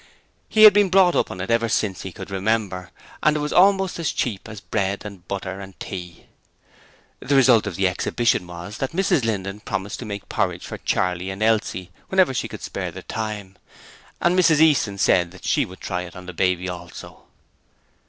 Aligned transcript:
He 0.49 0.63
had 0.63 0.73
been 0.73 0.89
brought 0.89 1.15
up 1.15 1.29
on 1.29 1.39
it 1.41 1.51
ever 1.51 1.69
since 1.69 2.01
he 2.01 2.11
could 2.11 2.31
remember, 2.31 2.89
and 3.21 3.37
it 3.37 3.39
was 3.39 3.53
almost 3.53 3.99
as 3.99 4.11
cheap 4.11 4.49
as 4.49 4.59
bread 4.59 5.05
and 5.05 5.27
butter 5.27 5.59
and 5.61 5.79
tea. 5.79 6.25
The 7.19 7.35
result 7.35 7.67
of 7.67 7.75
the 7.75 7.87
exhibition 7.87 8.47
was 8.47 8.79
that 8.79 8.93
Mrs 8.93 9.23
Linden 9.23 9.59
promised 9.59 9.99
to 9.99 10.05
make 10.05 10.27
porridge 10.27 10.65
for 10.65 10.79
Charley 10.79 11.29
and 11.29 11.43
Elsie 11.43 11.91
whenever 12.09 12.33
she 12.33 12.47
could 12.47 12.63
spare 12.63 12.89
the 12.91 13.03
time, 13.03 13.57
and 14.19 14.35
Mrs 14.35 14.59
Easton 14.59 14.97
said 14.97 15.39
she 15.43 15.65
would 15.65 15.81
try 15.81 16.01
it 16.01 16.13
for 16.13 16.21
the 16.23 16.33
baby 16.33 16.67
also. 16.67 17.25